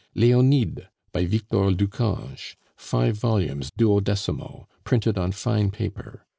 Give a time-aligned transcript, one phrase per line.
[0.15, 6.25] LEONIDE, by Victor Ducange; five volumes 12mo, printed on fine paper.